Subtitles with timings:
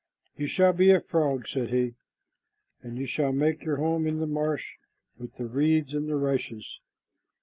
[0.35, 1.93] "You shall be a frog," said he,
[2.81, 4.67] "and you shall make your home in the marsh
[5.19, 6.79] with the reeds and the rushes.